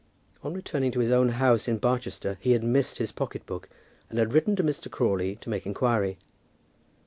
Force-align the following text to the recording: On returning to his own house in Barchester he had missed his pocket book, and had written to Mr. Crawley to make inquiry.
On 0.41 0.55
returning 0.55 0.91
to 0.93 0.99
his 0.99 1.11
own 1.11 1.29
house 1.29 1.67
in 1.67 1.77
Barchester 1.77 2.39
he 2.41 2.53
had 2.53 2.63
missed 2.63 2.97
his 2.97 3.11
pocket 3.11 3.45
book, 3.45 3.69
and 4.09 4.17
had 4.17 4.33
written 4.33 4.55
to 4.55 4.63
Mr. 4.63 4.89
Crawley 4.89 5.35
to 5.41 5.49
make 5.51 5.67
inquiry. 5.67 6.17